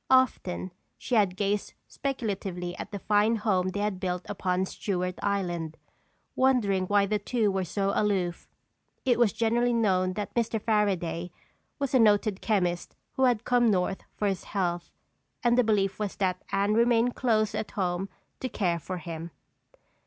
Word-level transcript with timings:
Often 0.09 0.71
she 0.97 1.13
had 1.13 1.35
gazed 1.35 1.73
speculatively 1.87 2.75
at 2.77 2.89
the 2.89 2.97
fine 2.97 3.35
home 3.35 3.67
they 3.69 3.81
had 3.81 3.99
built 3.99 4.25
upon 4.27 4.65
Stewart 4.65 5.13
Island, 5.21 5.77
wondering 6.35 6.87
why 6.87 7.05
the 7.05 7.19
two 7.19 7.51
were 7.51 7.63
so 7.63 7.91
aloof. 7.93 8.49
It 9.05 9.19
was 9.19 9.31
generally 9.31 9.73
known 9.73 10.13
that 10.13 10.33
Mr. 10.33 10.59
Fairaday 10.59 11.29
was 11.77 11.93
a 11.93 11.99
noted 11.99 12.41
chemist 12.41 12.95
who 13.11 13.25
had 13.25 13.43
come 13.45 13.69
North 13.69 14.01
for 14.15 14.27
his 14.27 14.45
health 14.45 14.89
and 15.43 15.55
the 15.55 15.63
belief 15.63 15.99
was 15.99 16.15
that 16.15 16.41
Anne 16.51 16.73
remained 16.73 17.13
close 17.13 17.53
at 17.53 17.69
home 17.69 18.09
to 18.39 18.49
care 18.49 18.79
for 18.79 18.97
him. 18.97 19.29